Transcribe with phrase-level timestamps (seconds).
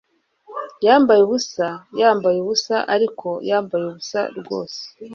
[0.85, 1.67] Yambaye ubusa
[2.01, 4.79] yambaye ubusa ariko yambaye ubusa rwose